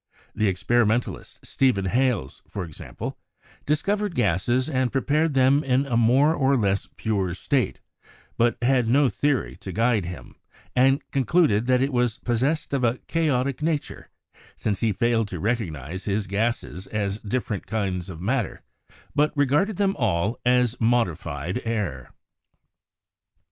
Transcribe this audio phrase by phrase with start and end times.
[0.33, 3.19] The experimentalist Stephen Hales, for example,
[3.67, 7.81] discovered gases and prepared them in a more or less pure state,
[8.35, 10.37] but had no theory to guide him,
[10.75, 14.09] and concluded that it was possessed of "a chaotic na ture,"
[14.55, 18.63] since he failed to recognise his gases as different kinds of matter,
[19.13, 22.09] but regarded them all as modified air.